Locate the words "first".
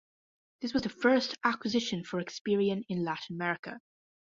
0.89-1.37